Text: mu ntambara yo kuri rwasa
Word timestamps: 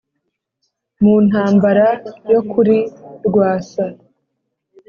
mu 1.01 1.15
ntambara 1.27 1.87
yo 2.31 2.41
kuri 2.51 2.77
rwasa 3.27 3.83